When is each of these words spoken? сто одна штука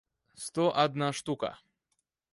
сто 0.45 0.71
одна 0.77 1.13
штука 1.13 1.57